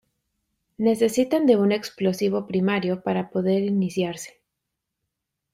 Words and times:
Necesitan 0.79 1.45
de 1.45 1.57
un 1.57 1.71
explosivo 1.71 2.47
primario 2.47 3.03
para 3.03 3.29
poder 3.29 3.61
iniciarse. 3.65 4.41